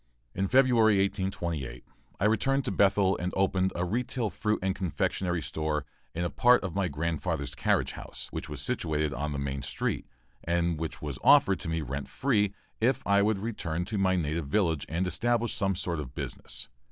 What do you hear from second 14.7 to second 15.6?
and establish